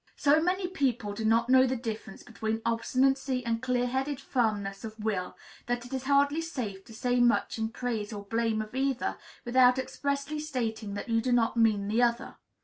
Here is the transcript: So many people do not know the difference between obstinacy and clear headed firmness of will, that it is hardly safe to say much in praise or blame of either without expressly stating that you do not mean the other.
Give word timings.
So 0.15 0.41
many 0.41 0.65
people 0.67 1.13
do 1.13 1.23
not 1.23 1.47
know 1.47 1.67
the 1.67 1.75
difference 1.75 2.23
between 2.23 2.63
obstinacy 2.65 3.45
and 3.45 3.61
clear 3.61 3.85
headed 3.85 4.19
firmness 4.19 4.83
of 4.83 4.97
will, 5.03 5.37
that 5.67 5.85
it 5.85 5.93
is 5.93 6.05
hardly 6.05 6.41
safe 6.41 6.83
to 6.85 6.93
say 6.95 7.19
much 7.19 7.59
in 7.59 7.69
praise 7.69 8.11
or 8.11 8.25
blame 8.25 8.63
of 8.63 8.73
either 8.73 9.19
without 9.45 9.77
expressly 9.77 10.39
stating 10.39 10.95
that 10.95 11.07
you 11.09 11.21
do 11.21 11.31
not 11.31 11.55
mean 11.55 11.87
the 11.87 12.01
other. 12.01 12.37